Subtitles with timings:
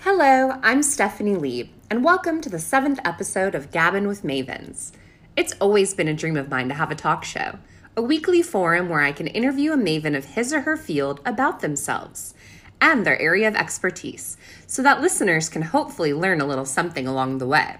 [0.00, 4.90] Hello, I'm Stephanie Lieb, and welcome to the seventh episode of Gabbin' with Mavens.
[5.36, 7.60] It's always been a dream of mine to have a talk show,
[7.96, 11.60] a weekly forum where I can interview a maven of his or her field about
[11.60, 12.34] themselves
[12.80, 17.38] and their area of expertise so that listeners can hopefully learn a little something along
[17.38, 17.76] the way.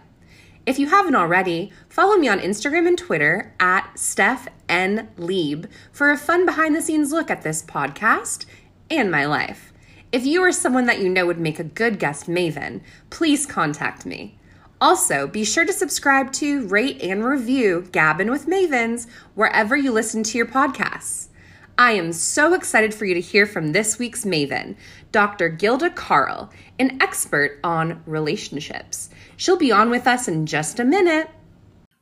[0.66, 5.10] If you haven't already, follow me on Instagram and Twitter at Steph N.
[5.18, 8.46] Lieb for a fun behind the scenes look at this podcast
[8.90, 9.74] and my life.
[10.10, 14.06] If you are someone that you know would make a good guest maven, please contact
[14.06, 14.38] me.
[14.80, 20.22] Also, be sure to subscribe to, rate, and review Gabbin' with Mavens wherever you listen
[20.22, 21.28] to your podcasts.
[21.76, 24.76] I am so excited for you to hear from this week's Maven,
[25.10, 25.48] Dr.
[25.48, 29.10] Gilda Carle, an expert on relationships.
[29.44, 31.28] She'll be on with us in just a minute.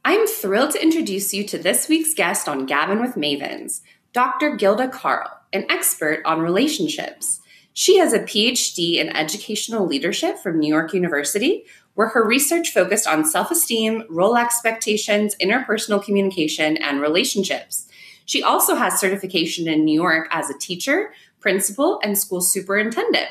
[0.05, 3.81] I'm thrilled to introduce you to this week's guest on Gabbin' with Mavens,
[4.13, 4.55] Dr.
[4.55, 7.41] Gilda Carle, an expert on relationships.
[7.73, 13.09] She has a PhD in educational leadership from New York University, where her research focused
[13.09, 17.89] on self esteem, role expectations, interpersonal communication, and relationships.
[18.25, 23.31] She also has certification in New York as a teacher, principal, and school superintendent.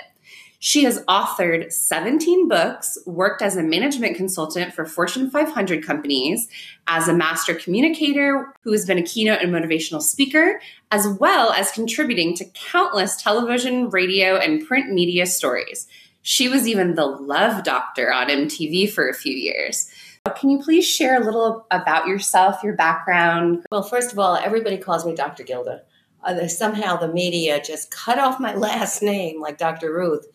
[0.63, 6.47] She has authored 17 books, worked as a management consultant for Fortune 500 companies,
[6.85, 11.71] as a master communicator who has been a keynote and motivational speaker, as well as
[11.71, 15.87] contributing to countless television, radio, and print media stories.
[16.21, 19.89] She was even the love doctor on MTV for a few years.
[20.35, 23.65] Can you please share a little about yourself, your background?
[23.71, 25.41] Well, first of all, everybody calls me Dr.
[25.41, 25.81] Gilda.
[26.23, 29.91] Uh, somehow the media just cut off my last name, like Dr.
[29.91, 30.27] Ruth,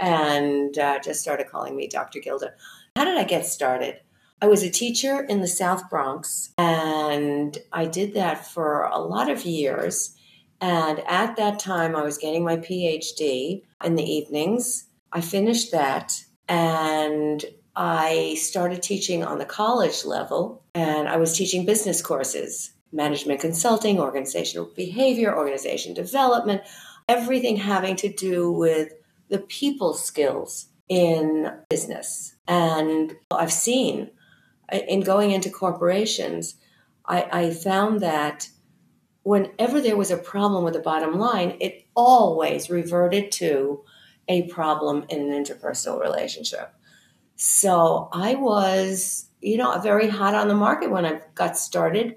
[0.00, 2.20] and uh, just started calling me Dr.
[2.20, 2.54] Gilda.
[2.96, 4.00] How did I get started?
[4.42, 9.30] I was a teacher in the South Bronx, and I did that for a lot
[9.30, 10.16] of years.
[10.62, 14.86] And at that time, I was getting my PhD in the evenings.
[15.12, 17.44] I finished that, and
[17.76, 24.00] I started teaching on the college level, and I was teaching business courses management consulting,
[24.00, 26.62] organizational behavior, organization development,
[27.08, 28.92] everything having to do with
[29.30, 32.34] the people skills in business.
[32.46, 34.10] And I've seen
[34.72, 36.56] in going into corporations,
[37.06, 38.48] I, I found that
[39.22, 43.82] whenever there was a problem with the bottom line, it always reverted to
[44.28, 46.72] a problem in an interpersonal relationship.
[47.36, 52.16] So I was, you know, very hot on the market when I got started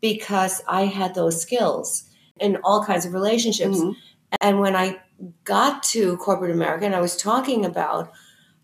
[0.00, 2.08] because I had those skills
[2.40, 3.78] in all kinds of relationships.
[3.78, 3.98] Mm-hmm.
[4.40, 5.00] And when I
[5.44, 8.12] got to corporate America and I was talking about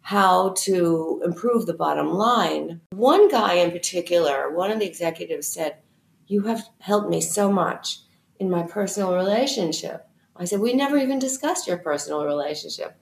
[0.01, 5.77] how to improve the bottom line, one guy in particular, one of the executives said,
[6.27, 7.99] You have helped me so much
[8.39, 10.09] in my personal relationship.
[10.37, 12.99] I said, We never even discussed your personal relationship.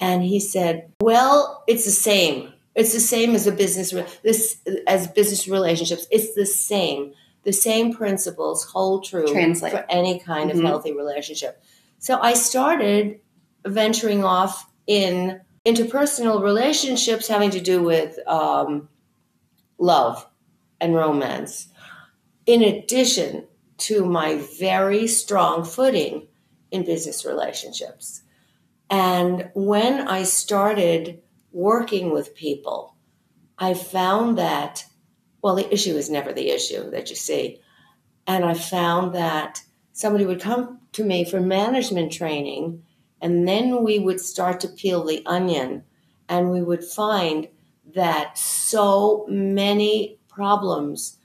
[0.00, 2.52] And he said, "Well, it's the same.
[2.74, 3.90] It's the same as a business
[4.22, 6.06] this as business relationships.
[6.10, 7.12] It's the same.
[7.44, 9.72] The same principles hold true Translate.
[9.72, 10.60] for any kind mm-hmm.
[10.60, 11.62] of healthy relationship."
[12.04, 13.20] So I started
[13.64, 18.90] venturing off in interpersonal relationships having to do with um,
[19.78, 20.28] love
[20.82, 21.68] and romance,
[22.44, 23.46] in addition
[23.78, 26.28] to my very strong footing
[26.70, 28.20] in business relationships.
[28.90, 31.22] And when I started
[31.52, 32.96] working with people,
[33.58, 34.84] I found that,
[35.40, 37.62] well, the issue is never the issue that you see.
[38.26, 39.62] And I found that
[39.94, 42.82] somebody would come to me for management training,
[43.20, 45.84] and then we would start to peel the onion,
[46.28, 47.48] and we would find
[47.94, 51.18] that so many problems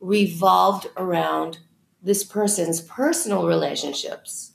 [0.00, 1.58] revolved around
[2.02, 4.52] this person's personal relationships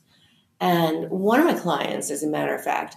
[0.62, 2.96] and one of my clients, as a matter of fact,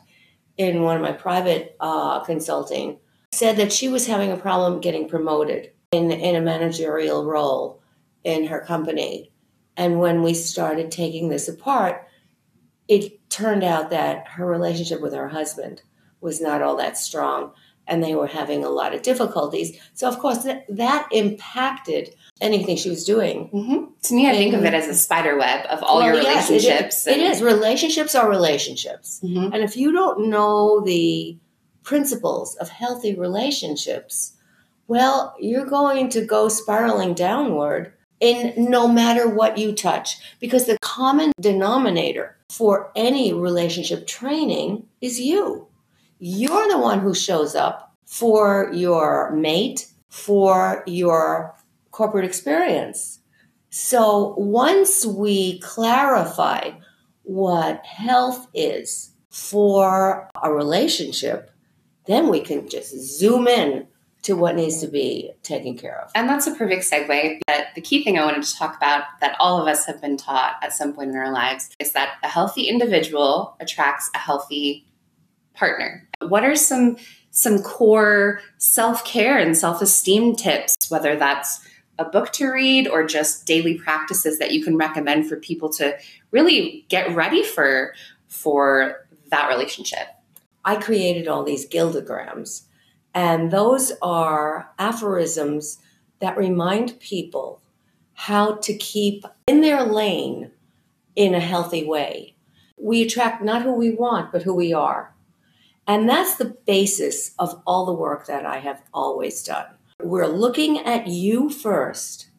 [0.56, 3.00] in one of my private uh, consulting,
[3.32, 7.82] said that she was having a problem getting promoted in, in a managerial role
[8.24, 9.32] in her company.
[9.78, 12.08] And when we started taking this apart,
[12.88, 15.82] it turned out that her relationship with her husband
[16.22, 17.52] was not all that strong
[17.88, 19.78] and they were having a lot of difficulties.
[19.94, 23.50] So, of course, that, that impacted anything she was doing.
[23.54, 23.86] Mm-hmm.
[24.02, 26.18] To me, I and, think of it as a spider web of all well, your
[26.18, 26.64] relationships.
[26.66, 27.18] Yes, it, is.
[27.18, 27.42] it is.
[27.44, 29.22] Relationships are relationships.
[29.24, 29.54] Mm-hmm.
[29.54, 31.38] And if you don't know the
[31.84, 34.36] principles of healthy relationships,
[34.88, 40.78] well, you're going to go spiraling downward in no matter what you touch because the
[40.82, 45.68] common denominator for any relationship training is you.
[46.20, 51.54] You're the one who shows up for your mate, for your
[51.92, 53.20] corporate experience.
[53.70, 56.72] So once we clarify
[57.24, 61.52] what health is for a relationship,
[62.06, 63.88] then we can just zoom in
[64.26, 66.10] to what needs to be taken care of.
[66.16, 67.42] And that's a perfect segue.
[67.46, 70.18] But the key thing I wanted to talk about that all of us have been
[70.18, 74.88] taught at some point in our lives is that a healthy individual attracts a healthy
[75.54, 76.10] partner.
[76.22, 76.98] What are some
[77.30, 81.60] some core self-care and self-esteem tips, whether that's
[82.00, 85.96] a book to read or just daily practices that you can recommend for people to
[86.32, 87.94] really get ready for
[88.28, 90.08] for that relationship?
[90.64, 92.64] I created all these Gildagrams
[93.16, 95.80] and those are aphorisms
[96.20, 97.62] that remind people
[98.14, 100.52] how to keep in their lane
[101.16, 102.36] in a healthy way.
[102.78, 105.14] We attract not who we want, but who we are.
[105.88, 109.68] And that's the basis of all the work that I have always done.
[110.02, 112.30] We're looking at you first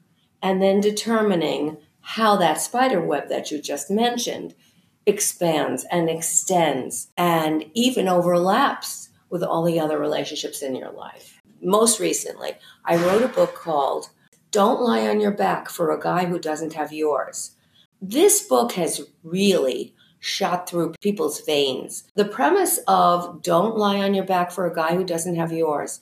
[0.42, 4.54] and then determining how that spider web that you just mentioned
[5.06, 11.40] expands and extends and even overlaps with all the other relationships in your life.
[11.62, 12.52] Most recently,
[12.84, 14.10] I wrote a book called
[14.50, 17.56] Don't Lie on Your Back for a Guy Who Doesn't Have Yours.
[18.00, 22.04] This book has really shot through people's veins.
[22.14, 26.00] The premise of Don't Lie on Your Back for a Guy Who Doesn't Have Yours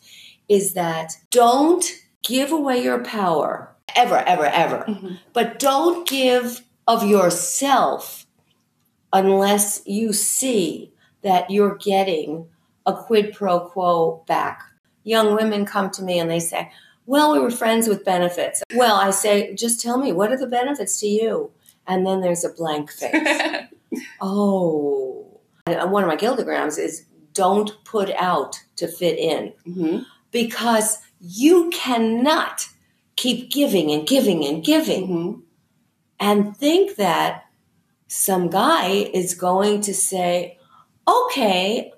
[0.48, 1.84] is that don't
[2.22, 5.14] give away your power ever, ever, ever, mm-hmm.
[5.32, 8.26] but don't give of yourself
[9.12, 10.92] unless you see
[11.22, 12.48] that you're getting
[12.86, 14.62] a quid pro quo back.
[15.04, 16.70] Young women come to me and they say,
[17.06, 18.62] Well, we were friends with benefits.
[18.74, 21.50] Well, I say, Just tell me, what are the benefits to you?
[21.86, 23.14] And then there's a blank face.
[24.20, 25.40] oh.
[25.66, 29.98] And one of my Gildagrams is don't put out to fit in mm-hmm.
[30.30, 32.68] because you cannot
[33.16, 35.40] keep giving and giving and giving mm-hmm.
[36.20, 37.44] and think that
[38.08, 40.58] some guy is going to say,
[41.08, 41.92] okay,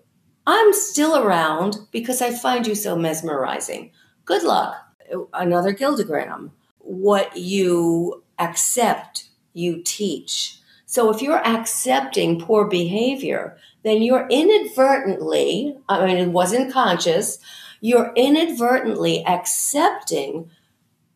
[0.46, 3.90] I'm still around because I find you so mesmerizing.
[4.25, 4.76] Good luck.
[5.32, 6.50] Another Gildagram.
[6.78, 10.58] What you accept, you teach.
[10.87, 17.38] So if you're accepting poor behavior, then you're inadvertently, I mean, it wasn't conscious,
[17.81, 20.50] you're inadvertently accepting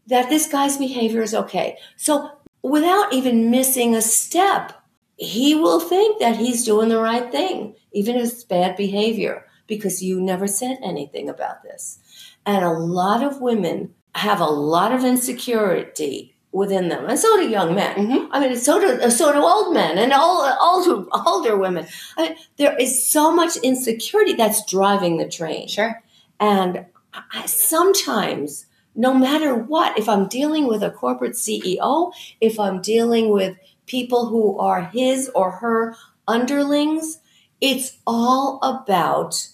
[0.06, 1.76] that this guy's behavior is okay.
[1.96, 2.30] So
[2.62, 4.79] without even missing a step,
[5.20, 10.02] he will think that he's doing the right thing, even if it's bad behavior, because
[10.02, 11.99] you never said anything about this.
[12.46, 17.49] And a lot of women have a lot of insecurity within them, and so do
[17.49, 17.96] young men.
[17.96, 18.32] Mm-hmm.
[18.32, 21.87] I mean, so do so do old men and all older older women.
[22.16, 25.69] I mean, there is so much insecurity that's driving the train.
[25.69, 26.02] Sure.
[26.40, 28.64] And I, sometimes,
[28.94, 33.56] no matter what, if I'm dealing with a corporate CEO, if I'm dealing with
[33.90, 35.96] people who are his or her
[36.28, 37.19] underlings.
[37.60, 39.48] It's all about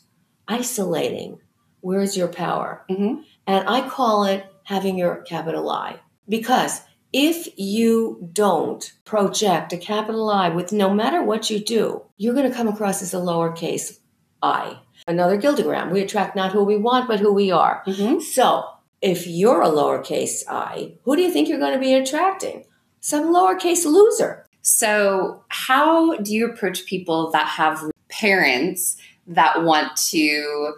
[0.47, 1.41] isolating.
[1.81, 2.85] Where's your power?
[2.91, 3.23] Mm-hmm.
[3.47, 6.01] And I call it having your capital I.
[6.29, 6.83] Because
[7.15, 12.51] if you don't project a capital I with no matter what you do, you're going
[12.51, 14.01] to come across as a lowercase
[14.43, 14.81] i.
[15.09, 15.91] Another Gildagram.
[15.91, 17.83] We attract not who we want, but who we are.
[17.87, 18.21] Mm-hmm.
[18.21, 18.65] So
[19.01, 22.66] if you're a lowercase i, who do you think you're going to be attracting?
[23.07, 24.45] Some lowercase loser.
[24.63, 28.97] So, how do you approach people that have parents
[29.29, 30.75] that want to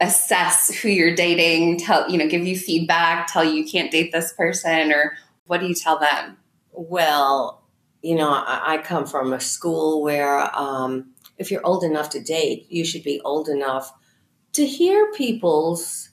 [0.00, 4.10] assess who you're dating, tell, you know, give you feedback, tell you you can't date
[4.10, 5.12] this person, or
[5.46, 6.36] what do you tell them?
[6.72, 7.62] Well,
[8.02, 12.20] you know, I, I come from a school where um, if you're old enough to
[12.20, 13.92] date, you should be old enough
[14.54, 16.08] to hear people's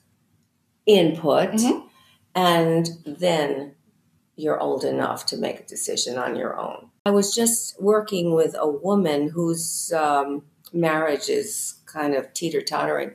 [0.86, 1.88] input mm-hmm.
[2.36, 3.74] and then
[4.36, 6.90] you're old enough to make a decision on your own.
[7.06, 13.12] I was just working with a woman whose um, marriage is kind of teeter tottering.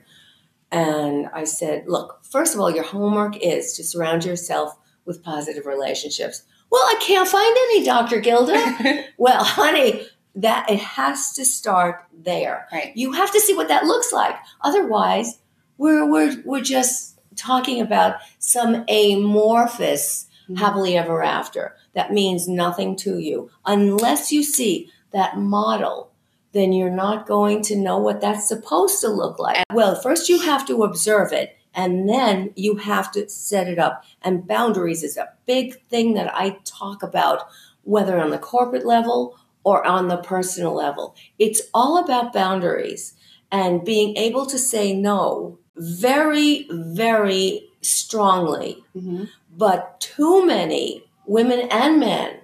[0.70, 5.66] And I said, Look, first of all, your homework is to surround yourself with positive
[5.66, 6.42] relationships.
[6.70, 8.20] Well, I can't find any, Dr.
[8.20, 9.04] Gilda.
[9.18, 12.66] well, honey, that it has to start there.
[12.72, 12.96] Right.
[12.96, 14.34] You have to see what that looks like.
[14.62, 15.38] Otherwise,
[15.76, 20.56] we're, we're, we're just talking about some amorphous mm-hmm.
[20.56, 21.76] happily ever after.
[21.94, 23.50] That means nothing to you.
[23.66, 26.12] Unless you see that model,
[26.52, 29.64] then you're not going to know what that's supposed to look like.
[29.72, 34.04] Well, first you have to observe it and then you have to set it up.
[34.22, 37.48] And boundaries is a big thing that I talk about,
[37.82, 41.14] whether on the corporate level or on the personal level.
[41.38, 43.14] It's all about boundaries
[43.50, 48.84] and being able to say no very, very strongly.
[48.96, 49.24] Mm-hmm.
[49.56, 52.38] But too many women and men,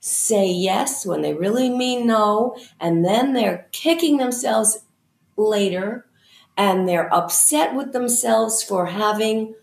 [0.00, 4.84] say yes when they really mean no, and then they're kicking themselves
[5.36, 6.06] later
[6.56, 9.54] and they're upset with themselves for having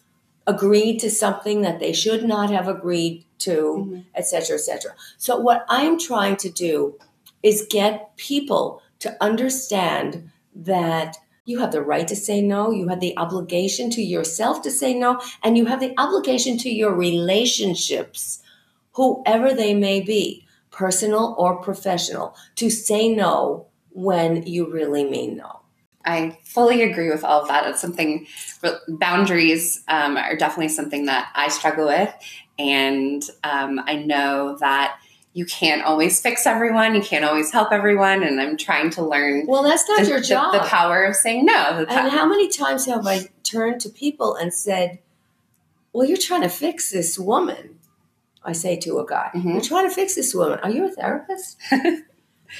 [0.47, 3.99] agreed to something that they should not have agreed to, mm-hmm.
[4.15, 4.95] etc., etc.
[5.17, 6.97] So, what I'm trying to do
[7.43, 12.99] is get people to understand that you have the right to say no, you have
[12.99, 18.41] the obligation to yourself to say no, and you have the obligation to your relationships,
[18.93, 25.61] whoever they may be, personal or professional, to say no when you really mean no.
[26.05, 27.67] I fully agree with all of that.
[27.67, 28.25] It's something,
[28.87, 32.13] boundaries um, are definitely something that I struggle with.
[32.57, 34.97] And um, I know that
[35.33, 38.21] you can't always fix everyone, you can't always help everyone.
[38.23, 40.53] And I'm trying to learn Well, that's not the, your job.
[40.53, 41.85] the power of saying no.
[41.89, 44.99] And how many times have I turned to people and said,
[45.93, 47.77] Well, you're trying to fix this woman?
[48.43, 49.53] I say to a guy, Mhm.
[49.53, 50.59] You're trying to fix this woman.
[50.63, 51.57] Are you a therapist?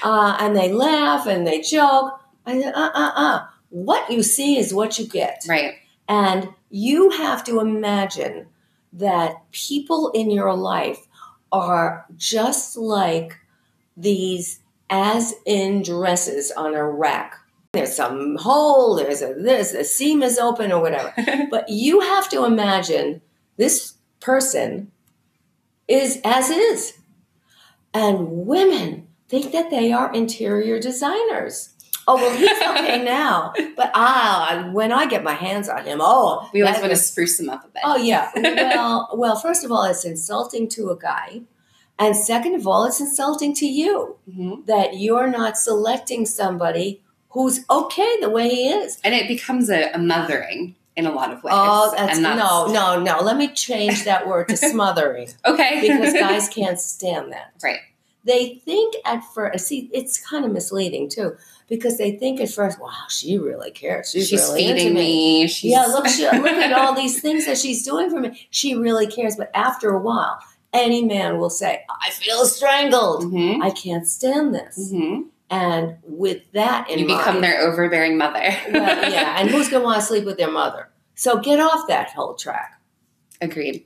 [0.04, 2.20] uh, and they laugh and they joke.
[2.46, 3.46] I said, Uh uh uh.
[3.70, 5.44] What you see is what you get.
[5.48, 5.76] right.
[6.08, 8.48] And you have to imagine
[8.94, 11.08] that people in your life
[11.52, 13.38] are just like
[13.98, 17.36] these as in dresses on a rack.
[17.74, 21.14] There's some hole, there's a this, the seam is open or whatever.
[21.50, 23.22] But you have to imagine
[23.58, 24.92] this person
[25.88, 26.98] is as is.
[27.94, 31.70] And women think that they are interior designers.
[32.12, 36.50] Oh well, he's okay now, but ah, when I get my hands on him, oh,
[36.54, 37.82] we always want to spruce him up a bit.
[37.86, 38.32] Oh yeah.
[38.36, 41.42] Well, well, first of all, it's insulting to a guy,
[42.00, 44.66] and second of all, it's insulting to you Mhm.
[44.66, 49.00] that you're not selecting somebody who's okay the way he is.
[49.04, 51.54] And it becomes a, a mothering in a lot of ways.
[51.56, 53.22] Oh, that's, and no, no, no.
[53.22, 55.80] Let me change that word to smothering Okay.
[55.82, 57.54] because guys can't stand that.
[57.64, 57.80] Right.
[58.24, 59.68] They think at first.
[59.68, 61.36] See, it's kind of misleading too
[61.68, 64.12] because they think at first, "Wow, she really cares.
[64.12, 65.48] She's, She's really feeding me.
[65.48, 68.48] She's Yeah, look, she, look at all these things that she's doing for me.
[68.52, 69.36] She really cares.
[69.38, 70.38] But after a while,
[70.74, 73.24] any man will say, I feel strangled.
[73.26, 73.62] Mhm.
[73.64, 74.92] I can't stand this.
[74.94, 75.26] Mhm.
[75.50, 78.40] And with that in You become mind, their overbearing mother.
[78.72, 80.90] well, yeah, and who's going to want to sleep with their mother?
[81.16, 82.80] So get off that whole track.
[83.42, 83.86] Agreed.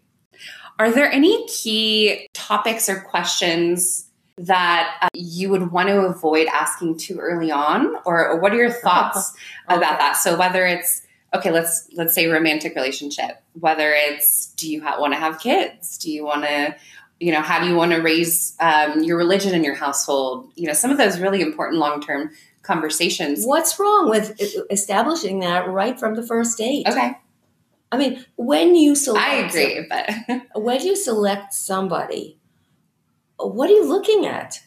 [0.78, 6.98] Are there any key topics or questions that uh, you would want to avoid asking
[6.98, 9.34] too early on, or, or what are your thoughts
[9.68, 10.18] about that?
[10.18, 11.02] So whether it's
[11.34, 15.98] okay, let's let's say romantic relationship, whether it's do you ha- want to have kids?
[15.98, 16.76] Do you want to
[17.20, 20.50] you know how do you want to raise um, your religion in your household?
[20.56, 23.46] You know some of those really important long term conversations.
[23.46, 24.40] What's wrong with
[24.70, 26.88] establishing that right from the first date?
[26.88, 27.14] Okay,
[27.92, 32.38] I mean, when you select, I agree, but when you select somebody,
[33.38, 34.62] what are you looking at?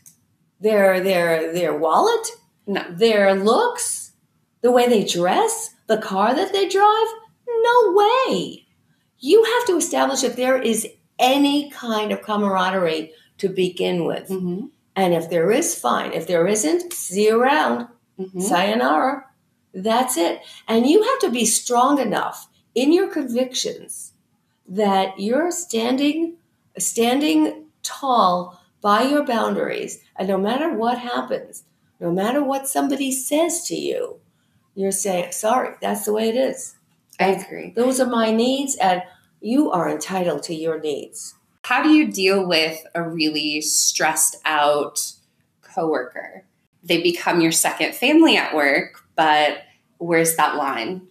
[0.61, 2.29] Their their their wallet,
[2.67, 2.83] no.
[2.91, 4.13] their looks,
[4.63, 7.07] the way they dress, the car that they drive?
[7.47, 8.67] No way.
[9.19, 10.87] You have to establish if there is
[11.19, 14.29] any kind of camaraderie to begin with.
[14.29, 14.71] Mhm.
[14.97, 16.13] And if there is, fine.
[16.13, 17.87] If there isn't, see you around.
[18.19, 18.43] Mhm.
[18.43, 19.25] Sayonara.
[19.73, 20.41] That's it.
[20.67, 24.13] And you have to be strong enough in your convictions
[24.67, 26.35] that you're standing
[26.79, 31.65] standing tall by your boundaries and no matter what happens,
[32.01, 34.21] no matter what somebody says to you,
[34.75, 36.77] you're saying, "Sorry, that's the way it is.
[37.19, 37.73] I agree.
[37.75, 39.03] Those are my needs and
[39.41, 45.13] you are entitled to your needs." How do you deal with a really stressed out
[45.61, 46.45] coworker?
[46.83, 49.63] They become your second family at work, but
[49.99, 51.09] where's that line?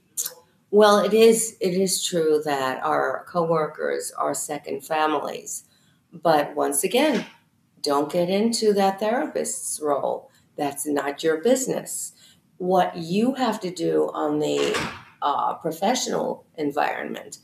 [0.71, 5.65] Well, it is it is true that our coworkers are second families.
[6.11, 7.25] But once again,
[7.81, 10.31] don't get into that therapist's role.
[10.55, 12.13] That's not your business.
[12.57, 14.77] What you have to do on the
[15.21, 17.39] uh, professional environment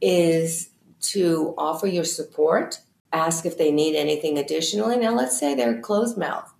[0.00, 0.70] is
[1.00, 2.80] to offer your support,
[3.12, 4.96] ask if they need anything additionally.
[4.96, 6.52] Now, let's say they're closed mouth.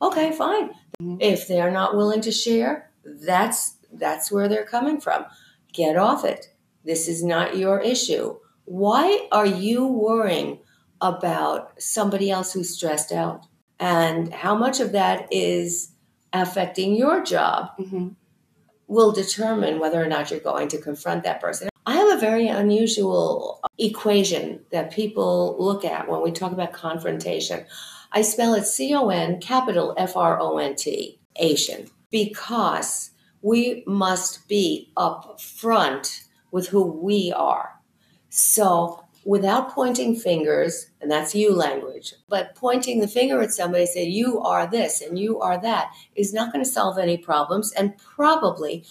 [0.00, 0.70] Okay, fine.
[1.02, 1.18] Mhm.
[1.20, 5.24] If they're not willing to share, that's that's where they're coming from.
[5.72, 6.54] Get off it.
[6.84, 8.36] This is not your issue.
[8.64, 10.60] Why are you worrying
[11.00, 13.46] about somebody else who's stressed out?
[13.80, 15.92] And how much of that is
[16.32, 18.08] affecting your job Mm-hmm.
[18.86, 21.68] will determine whether or not you're going to confront that person.
[21.86, 27.64] I have a very unusual equation that people look at when we talk about confrontation.
[28.12, 33.10] I spell it C O N capital F R O N T, Asian, because
[33.42, 37.78] we must be upfront with who we are.
[38.30, 44.02] So without pointing fingers, and that's you language, but pointing the finger at somebody, say,
[44.02, 47.94] you are this and you are that, is not going to solve any problems and
[47.98, 48.82] probably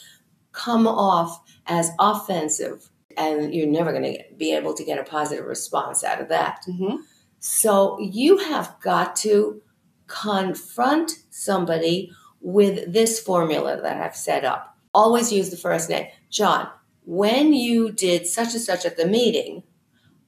[0.51, 2.87] come off as offensive.
[3.17, 6.63] And you're never going to be able to get a positive response out of that.
[6.69, 6.97] Mm-hmm.
[7.39, 9.59] So you have got to
[10.05, 14.77] confront somebody with this formula that I've set up.
[14.93, 16.05] Always use the first name.
[16.29, 16.69] John,
[17.07, 19.63] when you did such and such at the meeting,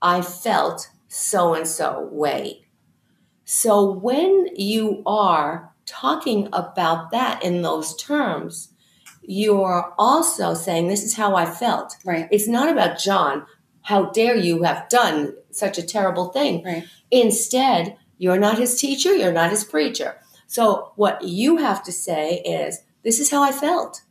[0.01, 2.65] I felt so and so way.
[3.45, 8.69] So when you are talking about that in those terms,
[9.23, 11.97] you're also saying, This is how I felt.
[12.05, 12.27] Right.
[12.31, 13.45] It's not about John.
[13.81, 16.63] How dare you have done such a terrible thing?
[16.63, 16.85] Right.
[17.11, 20.17] Instead, you're not his teacher, you're not his preacher.
[20.47, 24.01] So, what you have to say is, This is how I felt.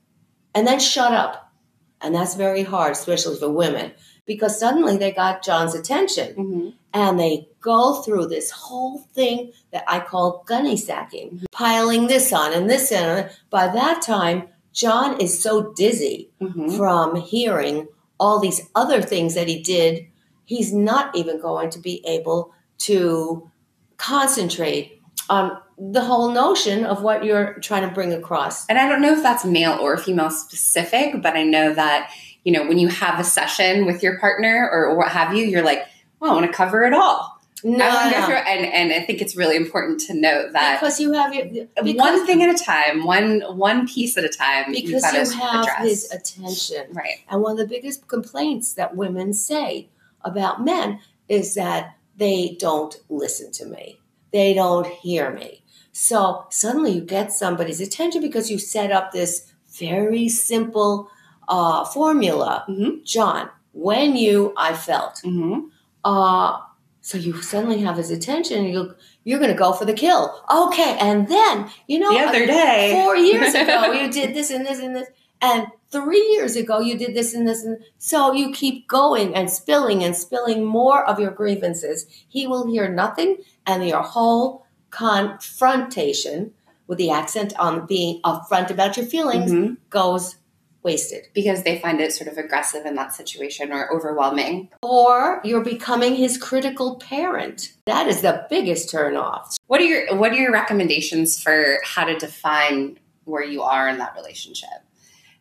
[0.54, 1.52] And then shut up.
[2.00, 3.92] And that's very hard, especially for women,
[4.28, 6.68] because suddenly they got John's attention Mm-hmm.
[6.94, 12.52] and they go through this whole thing that I call gunny sacking, piling this on
[12.52, 13.28] and this on.
[13.50, 16.76] By that time, John is so dizzy Mm-hmm.
[16.76, 17.88] from hearing
[18.20, 20.06] all these other things that he did,
[20.44, 23.48] he's not even going to be able to
[23.96, 28.66] concentrate on the whole notion of what you're trying to bring across.
[28.66, 32.10] And I don't know if that's male or female specific, but I know that,
[32.44, 35.64] you know, when you have a session with your partner or what have you, you're
[35.64, 35.86] like,
[36.20, 37.38] well, I want to cover it all.
[37.64, 38.26] No, I no.
[38.26, 38.36] through.
[38.36, 41.96] And, and I think it's really important to note that because you have your because,
[41.96, 44.72] one thing at a time, one one piece at a time.
[44.72, 45.82] because gotta you have address.
[45.82, 46.86] his attention.
[46.92, 47.24] right.
[47.28, 49.88] And one of the biggest complaints that women say
[50.22, 53.98] about men is that they don't listen to me.
[54.32, 55.62] They don't hear me.
[55.92, 61.10] So suddenly you get somebody's attention because you set up this very simple
[61.48, 62.64] uh, formula.
[62.68, 63.04] Mhm.
[63.04, 65.16] John, when you, I felt.
[65.24, 65.60] Mm-hmm.
[66.04, 66.58] Uh,
[67.00, 68.58] so you suddenly have his attention.
[68.64, 70.42] And you you're going to go for the kill.
[70.50, 74.64] Okay, and then you know The other day, four years ago you did this and
[74.66, 75.08] this and this
[75.40, 79.48] and three years ago you did this and this and so you keep going and
[79.50, 86.52] spilling and spilling more of your grievances he will hear nothing and your whole confrontation
[86.88, 89.76] with the accent on being upfront about your feelings Mhm.
[89.90, 90.36] goes
[90.82, 94.68] wasted because they find it sort of aggressive in that situation or overwhelming.
[94.82, 100.16] or you're becoming his critical parent that is the biggest turn off What are your
[100.16, 104.78] What are your recommendations for how to define where you are in that relationship,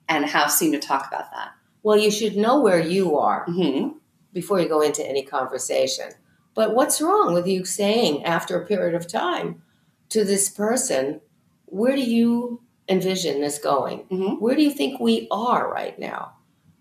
[0.09, 1.51] and how soon to talk about that?
[1.83, 3.97] well you should know where you are Mm-hmm.
[4.33, 6.09] before you go into any conversation.
[6.55, 9.61] But what's wrong with you saying after a period of time
[10.09, 11.21] to this person,
[11.65, 14.05] where do you envision this going?
[14.11, 14.39] Mhm.
[14.39, 16.33] Where do you think we are right now?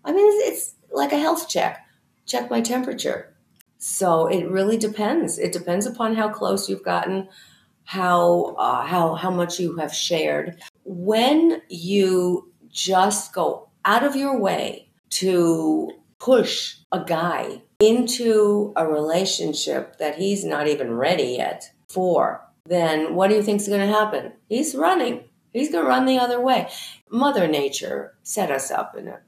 [0.05, 1.85] I mean, it's, it's like a health check.
[2.25, 3.33] Check my temperature.
[3.77, 5.37] So it really depends.
[5.37, 7.29] It depends upon how close you've gotten,
[7.83, 10.61] how uh, how how much you have shared.
[10.83, 19.97] When you just go out of your way to push a guy into a relationship
[19.99, 24.33] that he's not even ready yet for, then what do you think's going to happen?
[24.49, 25.23] He's running.
[25.53, 26.69] He's going to run the other way.
[27.09, 29.19] Mother Nature set us up in a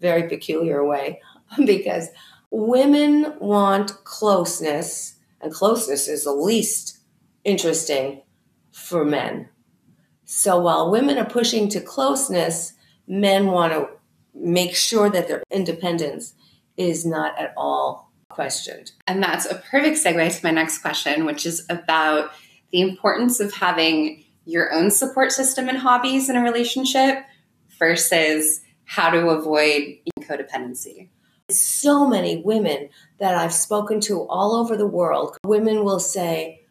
[0.00, 1.20] very peculiar way
[1.66, 2.08] because
[2.50, 6.98] women want closeness, and closeness is the least
[7.44, 8.22] interesting
[8.72, 9.48] for men.
[10.24, 12.72] So while women are pushing to closeness,
[13.06, 13.88] men want to
[14.34, 16.34] make sure that their independence
[16.76, 18.92] is not at all questioned.
[19.06, 22.32] And that's a perfect segue to my next question, which is about
[22.72, 27.24] the importance of having your own support system and hobbies in a relationship
[27.78, 31.08] versus how to avoid codependency.
[31.50, 36.62] So many women that I've spoken to all over the world, women will say,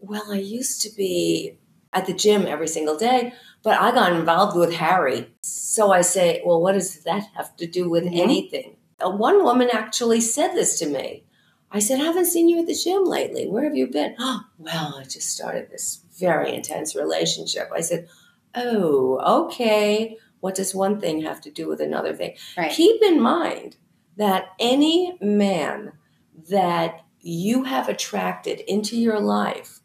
[0.00, 1.58] Well, I used to be
[1.92, 5.30] at the gym every single day, but I got involved with Harry.
[5.42, 8.18] So I say, Well, what does that have to do with Mhm.
[8.20, 8.76] anything?
[9.00, 11.24] One woman actually said this to me.
[11.70, 13.46] I said, I haven't seen you at the gym lately.
[13.46, 14.14] Where have you been?
[14.18, 17.70] Oh, well, I just started this very intense relationship.
[17.74, 18.08] I said,
[18.54, 20.16] Oh, okay.
[20.40, 22.34] What does one thing have to do with another thing?
[22.56, 22.70] Right.
[22.72, 23.76] Keep in mind
[24.16, 25.92] that any man
[26.48, 29.80] that you have attracted into your life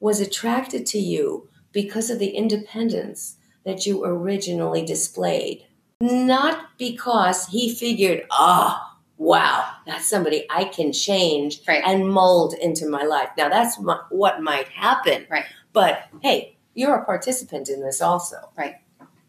[0.00, 5.66] was attracted to you because of the independence that you originally displayed.
[6.00, 11.82] Not because he figured, ah, wow, that's somebody I can change Right.
[11.86, 13.28] and mold into my life.
[13.36, 15.26] Now, that's m- what might happen.
[15.30, 15.44] Right.
[15.72, 18.36] But hey, you're a participant in this also.
[18.56, 18.76] Right.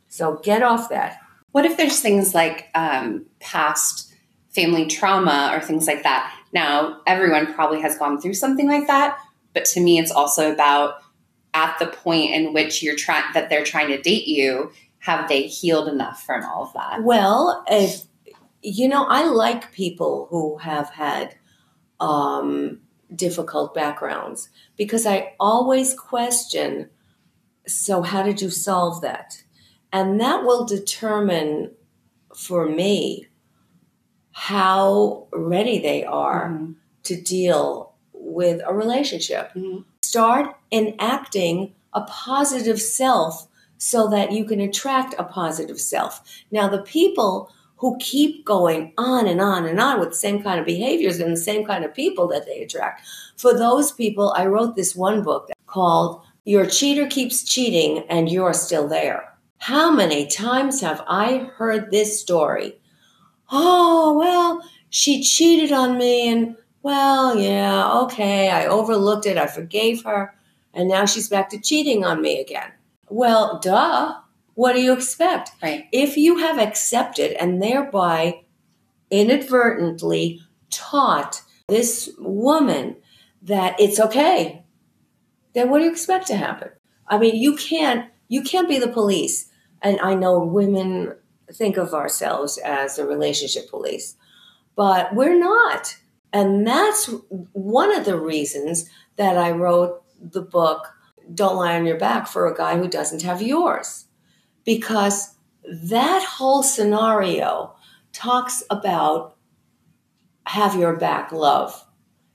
[0.07, 1.19] So get off that.
[1.51, 4.13] What if there's things like um, past
[4.49, 9.17] family trauma or things like that Now, everyone probably has gone through something like that,
[9.53, 10.95] but to me, it's also about
[11.53, 15.43] at the point in which you're trying that they're trying to date you, have they
[15.43, 17.03] healed enough from all of that?
[17.03, 18.03] Well, if
[18.61, 21.35] you know, I like people who have had
[21.99, 22.79] um,
[23.15, 26.89] difficult backgrounds because I always question.
[27.67, 29.43] So, how did you solve that?
[29.93, 31.71] And that will determine
[32.35, 33.27] for me
[34.31, 36.71] how ready they are mm-hmm.
[37.03, 39.51] to deal with a relationship.
[39.53, 39.79] Mm-hmm.
[40.01, 43.47] Start enacting a positive self
[43.77, 46.21] so that you can attract a positive self.
[46.51, 50.59] Now, the people who keep going on and on and on with the same kind
[50.59, 53.03] of behaviors and the same kind of people that they attract,
[53.37, 58.53] for those people, I wrote this one book called Your Cheater Keeps Cheating and You're
[58.53, 59.33] Still There.
[59.57, 62.79] How many times have I heard this story?
[63.51, 70.03] Oh, well, she cheated on me and well, yeah, okay, I overlooked it, I forgave
[70.03, 70.35] her,
[70.75, 72.71] and now she's back to cheating on me again.
[73.09, 74.19] Well, duh.
[74.55, 75.51] What do you expect?
[75.61, 75.85] Right.
[75.91, 78.41] If you have accepted and thereby
[79.09, 82.97] inadvertently taught this woman
[83.41, 84.63] that it's okay,
[85.53, 86.69] then what do you expect to happen?
[87.07, 89.49] I mean, you can't you can't be the police.
[89.81, 91.15] And I know women
[91.51, 94.15] think of ourselves as the relationship police,
[94.75, 95.97] but we're not.
[96.31, 97.09] And that's
[97.51, 100.93] one of the reasons that I wrote the book,
[101.33, 104.05] Don't Lie on Your Back, for a guy who doesn't have yours.
[104.65, 107.75] Because that whole scenario
[108.13, 109.35] talks about
[110.45, 111.85] have your back love.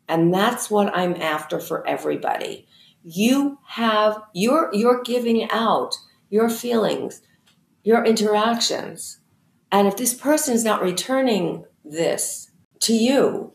[0.08, 2.66] And that's what I'm after for everybody.
[3.02, 5.94] You have, you're, you're giving out
[6.30, 7.22] your feelings,
[7.82, 9.18] your interactions.
[9.70, 13.52] And if this person is not returning this to you,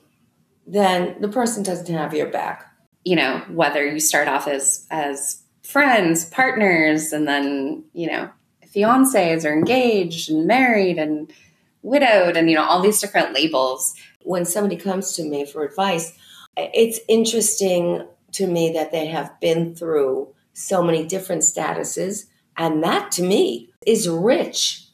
[0.67, 2.65] then the person doesn't have your back.
[3.03, 8.29] You know, whether you start off as as friends, partners, and then, you know,
[8.75, 11.31] fiancés or engaged and married and
[11.81, 13.95] widowed and, you know, all these different labels.
[14.23, 16.17] When somebody comes to me for advice,
[16.55, 22.25] it's interesting to me that they have been through so many different statuses.
[22.57, 24.85] And that to me is rich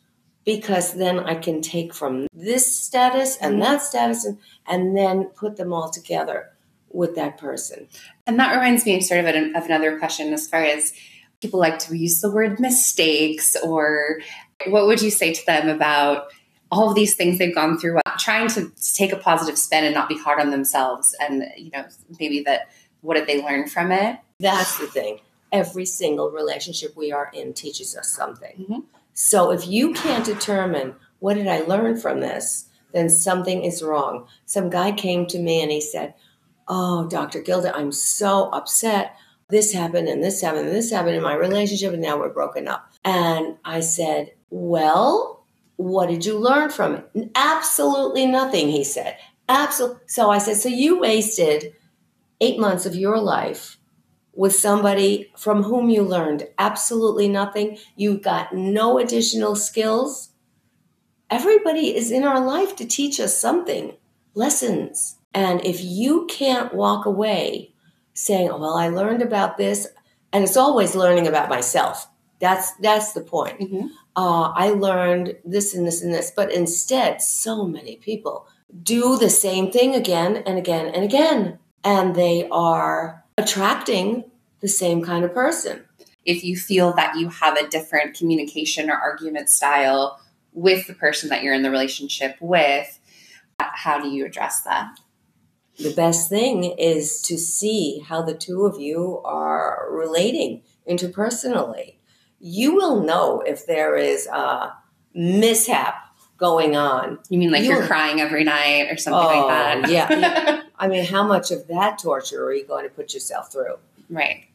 [0.46, 3.64] because then I can take from this status and mm-hmm.
[3.64, 6.52] that status and, and then put them all together
[6.90, 7.88] with that person.
[8.26, 10.94] And that reminds me sort of, of another question as far as
[11.42, 14.20] people like to use the word mistakes or
[14.68, 16.28] what would you say to them about
[16.72, 20.10] all of these things they've gone through trying to take a positive spin and not
[20.10, 21.86] be hard on themselves and you know
[22.20, 22.70] maybe that
[23.02, 25.20] what did they learn from it that's the thing
[25.52, 28.80] every single relationship we are in teaches us something mm-hmm.
[29.20, 34.28] So if you can't determine what did I learn from this, then something is wrong.
[34.46, 36.14] Some guy came to me and he said,
[36.68, 37.42] Oh, Dr.
[37.42, 39.16] Gilda, I'm so upset.
[39.50, 42.68] This happened and this happened and this happened in my relationship, and now we're broken
[42.68, 42.92] up.
[43.06, 45.46] And I said, Well,
[45.78, 47.32] what did you learn from it?
[47.36, 49.18] Absolutely nothing, he said.
[49.48, 50.00] Absolutely.
[50.08, 51.74] So I said, So you wasted
[52.42, 53.78] eight months of your life
[54.38, 60.30] with somebody from whom you learned absolutely nothing, you got no additional skills.
[61.30, 63.98] Everybody is in our life to teach us something,
[64.36, 65.18] lessons.
[65.34, 67.74] And if you can't walk away
[68.18, 69.88] saying, oh, "Well, I learned about this,"
[70.34, 72.08] and it's always learning about myself.
[72.40, 73.60] That's that's the point.
[73.60, 73.88] Mm-hmm.
[74.16, 78.48] Uh, I learned this and this and this, but instead, so many people
[78.84, 84.26] do the same thing again and again and again, and they are attracting
[84.60, 85.84] the same kind of person.
[86.26, 90.20] If you feel that you have a different communication or argument style
[90.52, 93.00] with the person that you're in the relationship with,
[93.60, 94.90] how do you address that?
[95.80, 101.96] The best thing is to see how the two of you are relating interpersonally.
[102.40, 104.74] You will know if there is a
[105.14, 105.96] mishap
[106.38, 107.20] going on.
[107.30, 109.90] You mean like you are crying every night or something oh, like that?
[109.90, 110.62] yeah.
[110.80, 113.78] I mean, how much of that torture are you going to put yourself through?
[114.10, 114.46] Right.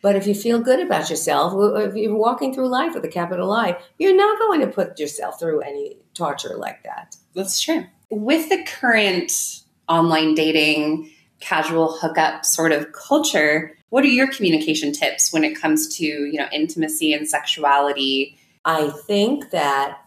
[0.00, 3.52] But if you feel good about yourself, if you're walking through life with a capital
[3.52, 7.16] I, you're not going to put yourself through any torture like that.
[7.34, 7.86] That's true.
[8.10, 9.61] With the current
[9.92, 15.94] online dating, casual hookup sort of culture, what are your communication tips when it comes
[15.96, 18.38] to, you know, intimacy and sexuality?
[18.64, 19.98] I think that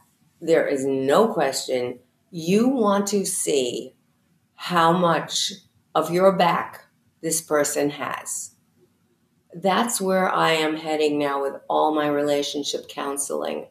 [0.41, 1.99] there is no question
[2.31, 3.93] you want to see
[4.55, 5.51] how much
[5.93, 6.85] of your back
[7.21, 8.55] this person has.
[9.53, 13.67] That's where I am heading now with all my relationship counseling.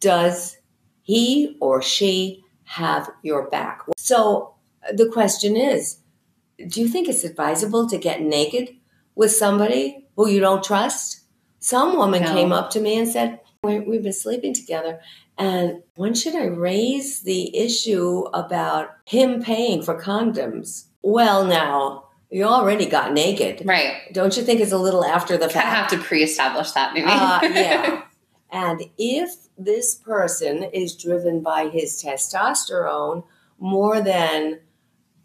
[0.00, 0.56] Does
[1.02, 3.82] he or she have your back?
[3.96, 4.55] So
[4.92, 5.98] the question is
[6.68, 8.70] do you think it's advisable to get naked
[9.14, 11.20] with somebody who you don't trust?
[11.58, 12.32] Some woman No.
[12.32, 15.00] came up to me and said, "We- We've been sleeping together.
[15.36, 20.84] And when should I raise the issue about him paying for condoms?
[21.02, 23.62] Well, now, you already got naked.
[23.66, 23.94] Right.
[24.12, 25.66] Don't you think it's a little after the fact?
[25.66, 27.06] have to pre-establish that maybe.
[27.08, 28.02] Uh, yeah.
[28.50, 33.24] And if this person is driven by his testosterone
[33.58, 34.60] more than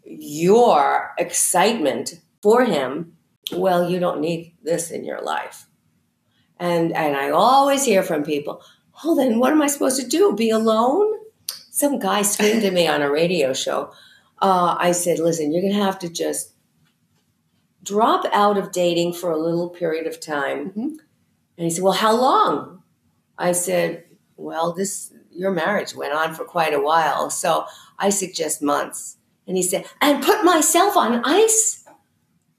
[0.04, 3.16] your excitement for him,
[3.52, 5.66] well, you don't need this in your life.
[6.58, 8.62] And and I always hear from people,
[9.04, 10.34] oh, then what am I supposed to do?
[10.34, 11.12] Be alone?
[11.70, 13.92] Some guy screamed at me on a radio show.
[14.40, 16.52] Uh, I said, listen, you're gonna have to just
[17.82, 20.70] drop out of dating for a little period of time.
[20.70, 20.98] Mhm.
[21.56, 22.82] And he said, Well, how long?
[23.38, 24.04] I said,
[24.36, 27.64] Well, this your marriage went on for quite a while, so
[27.98, 29.16] I suggest months.
[29.46, 31.84] And he said, And put myself on ice?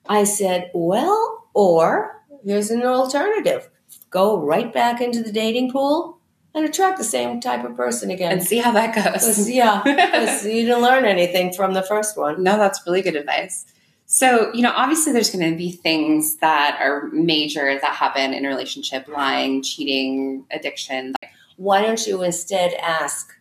[0.07, 3.69] I said, Well, or here's an alternative.
[4.09, 6.19] Go right back into the dating pool
[6.53, 8.31] and attract the same type of person again.
[8.31, 9.49] and see how that goes.
[9.49, 9.81] yeah,
[10.43, 12.43] you didn't learn anything from the first one.
[12.43, 13.65] No, that's really good advice.
[14.05, 18.45] So, you know, obviously there's going to be things that are major that happen in
[18.45, 21.15] a relationship, lying, cheating, addiction.
[21.57, 23.33] Why don't you instead ask,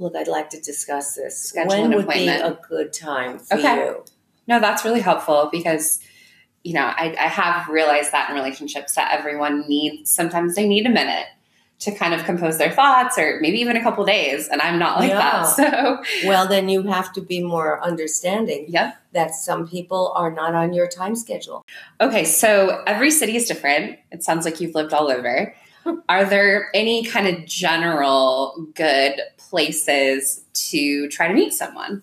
[0.00, 1.36] Look, I'd like to discuss this.
[1.38, 3.76] Schedule when an would be a good time for Okay.
[3.76, 4.04] you?
[4.48, 6.00] No, that's really helpful because,
[6.64, 10.86] you know, I, I have realized that in relationships that everyone needs, sometimes they need
[10.86, 11.26] a minute
[11.80, 14.48] to kind of compose their thoughts or maybe even a couple days.
[14.48, 15.18] And I'm not like Yeah.
[15.18, 15.42] that.
[15.44, 18.92] So, Well, then you have to be more understanding yeah.
[19.12, 21.64] that some people are not on your time schedule.
[22.00, 23.98] Okay, so every city is different.
[24.12, 25.54] It sounds like you've lived all over.
[26.08, 32.02] Are there any kind of general good places to try to meet someone?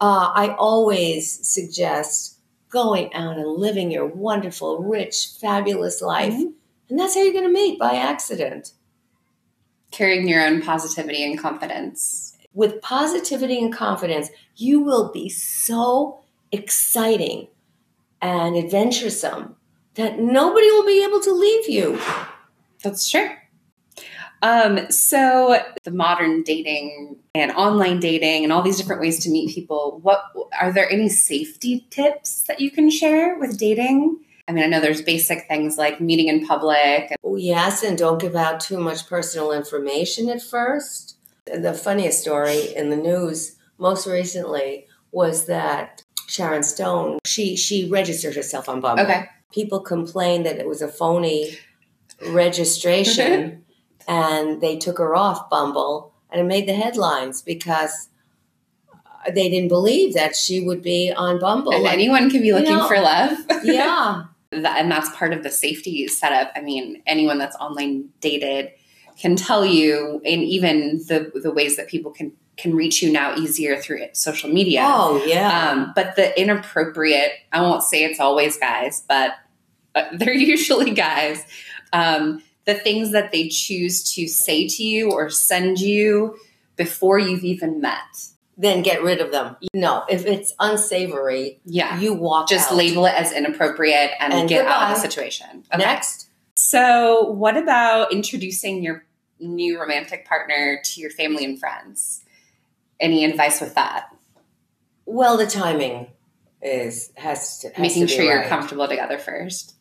[0.00, 2.38] Uh, I always suggest
[2.70, 6.32] going out and living your wonderful, rich, fabulous life.
[6.32, 6.52] Mhm.
[6.88, 8.72] And that's how you're going to meet by accident.
[9.90, 12.36] Carrying your own positivity and confidence.
[12.54, 16.20] With positivity and confidence, you will be so
[16.52, 17.48] exciting
[18.22, 19.56] and adventuresome
[19.94, 22.00] that nobody will be able to leave you.
[22.82, 23.28] That's true.
[24.42, 29.54] Um, so the modern dating and online dating and all these different ways to meet
[29.54, 30.24] people, what
[30.58, 34.18] are there any safety tips that you can share with dating?
[34.48, 37.14] I mean, I know there's basic things like meeting in public.
[37.22, 41.16] Oh, yes, and don't give out too much personal information at first.
[41.46, 48.34] The funniest story in the news most recently was that Sharon Stone, she she registered
[48.34, 49.04] herself on Bumble.
[49.04, 49.26] Okay.
[49.52, 51.58] People complained that it was a phony
[52.28, 53.64] registration
[54.08, 58.08] and they took her off Bumble and it made the headlines because
[59.28, 61.72] they didn't believe that she would be on Bumble.
[61.72, 63.38] And Like, anyone can be looking know, for love.
[63.64, 64.24] yeah.
[64.52, 66.50] And that's part of the safety setup.
[66.56, 68.72] I mean, anyone that's online dated
[69.18, 73.34] can tell you, and even the the ways that people can can reach you now
[73.36, 74.82] easier through social media.
[74.84, 75.70] Oh, yeah.
[75.70, 79.32] Um, but the inappropriate, I won't say it's always guys, but
[79.94, 81.44] uh, they're usually guys.
[81.92, 86.36] Um, the things that they choose to say to you or send you
[86.76, 88.28] before you've even met.
[88.56, 89.56] then get rid of them.
[89.72, 91.98] No, if it's unsavory, Yeah.
[91.98, 92.76] you walk Just out.
[92.76, 95.64] label it as inappropriate and, And get out of the situation.
[95.72, 95.82] Okay.
[95.82, 99.06] Next, So, what about introducing your
[99.38, 102.22] new romantic partner to your family and friends?
[103.00, 104.08] Any advice with that?
[105.06, 106.08] well, the timing
[106.60, 109.74] is has to has Making to sure you're comfortable together first.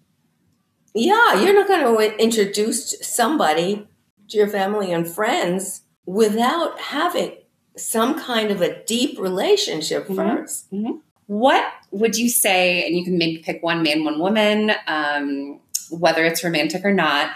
[0.93, 3.87] Yeah, you're not going to introduce somebody
[4.29, 7.33] to your family and friends without having
[7.77, 10.15] some kind of a deep relationship Mhm.
[10.15, 10.65] 1st
[11.27, 15.59] What would you say, and you can maybe pick one man, one woman, um,
[15.91, 17.31] whether it's romantic or not,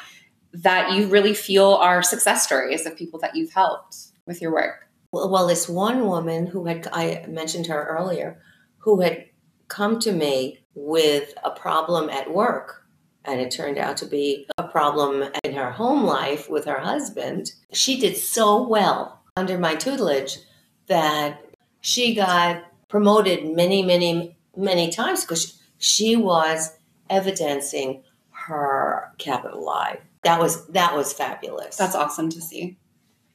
[0.52, 4.88] that you really feel are success stories of people that you've helped with your work?
[5.12, 8.42] Well, well, this one woman who had I mentioned her earlier,
[8.80, 9.26] who had
[9.68, 12.83] come to me with a problem at work,
[13.26, 17.54] and it turned out to be a problem in her home life with her husband.
[17.72, 20.40] She did so well under my tutelage
[20.88, 21.44] that
[21.82, 26.76] she got promoted many, many, many times because she was
[27.10, 30.00] evidencing her capital I.
[30.24, 31.76] That was that was fabulous.
[31.76, 32.78] That's awesome to see.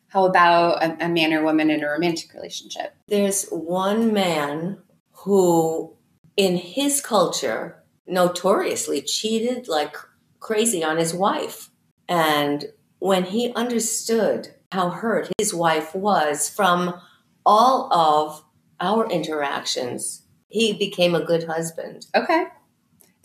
[0.09, 2.95] How about a, a man or woman in a romantic relationship?
[3.09, 4.79] There's one man
[5.13, 5.95] who,
[6.37, 7.78] in his culture,
[8.09, 9.97] notoriously cheated like
[10.41, 11.71] crazy on his wife.
[12.09, 12.67] And
[12.99, 17.01] when he understood how hurt his wife was from
[17.45, 18.43] all of
[18.81, 22.07] our interactions, he became a good husband.
[22.15, 22.47] Okay.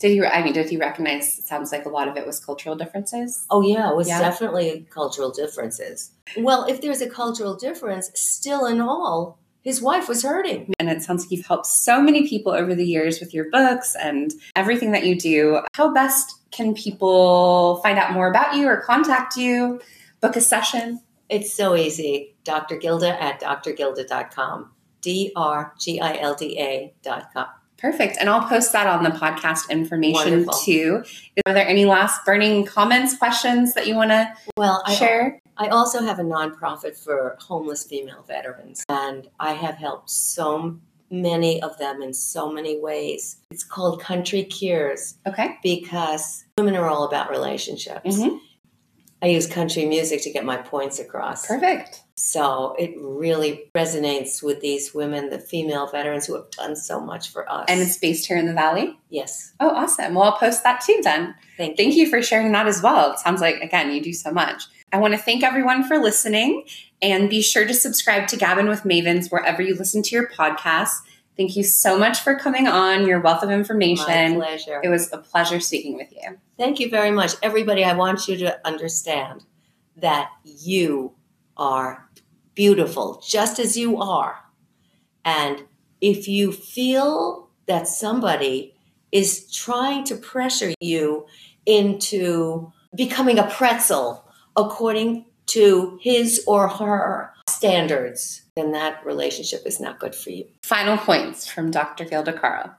[0.00, 0.24] Did he?
[0.24, 1.38] I mean, did he recognize?
[1.38, 3.46] It sounds like a lot of it was cultural differences.
[3.50, 4.20] Oh yeah, it was Yeah.
[4.20, 6.10] definitely cultural differences.
[6.36, 10.72] Well, if there's a cultural difference, still in all, his wife was hurting.
[10.78, 13.96] And it sounds like you've helped so many people over the years with your books
[14.00, 15.60] and everything that you do.
[15.74, 19.80] How best can people find out more about you or contact you?
[20.20, 21.00] Book a session.
[21.28, 22.34] It's so easy.
[22.44, 22.76] Dr.
[22.76, 24.70] Gilda at drgilda.com.
[25.00, 27.46] D R G I L D A dot com.
[27.76, 28.16] Perfect.
[28.18, 30.54] And I'll post that on the podcast information Wonderful.
[30.54, 31.04] too.
[31.44, 35.40] Are there any last burning comments, questions that you want to Well, I, share?
[35.56, 40.76] I also have a nonprofit for homeless female veterans, and I have helped so
[41.10, 43.36] many of them in so many ways.
[43.50, 45.56] It's called Country Cures Okay.
[45.62, 48.16] because women are all about relationships.
[48.16, 48.40] Mhm.
[49.22, 51.46] I use country music to get my points across.
[51.46, 52.02] Perfect.
[52.16, 57.30] So it really resonates with these women, the female veterans who have done so much
[57.30, 57.64] for us.
[57.68, 58.98] And it's based here in the Valley.
[59.08, 60.14] yes, Oh, awesome.
[60.14, 61.34] Well, I'll post that too then.
[61.56, 61.76] thank you.
[61.76, 63.12] Thank you for sharing that as well.
[63.12, 64.64] It sounds like, again, you do so much.
[64.94, 66.66] I want to thank everyone for listening
[67.02, 71.00] and be sure to subscribe to Gabbin' with Mavens wherever you listen to your podcasts.
[71.36, 74.36] Thank you so much for coming on, your wealth of My information.
[74.36, 74.80] pleasure.
[74.84, 76.38] It was a pleasure speaking with you.
[76.56, 77.32] Thank you very much.
[77.42, 79.42] Everybody, I want you to understand
[79.96, 81.14] that you
[81.56, 82.08] are
[82.54, 84.44] beautiful just as you are.
[85.24, 85.64] And
[86.00, 88.76] if you feel that somebody
[89.10, 91.26] is trying to pressure you
[91.66, 94.23] into becoming a pretzel
[94.56, 100.46] according to his or her standards, then that relationship is not good for you.
[100.62, 102.04] Final points from Dr.
[102.04, 102.76] Gilda.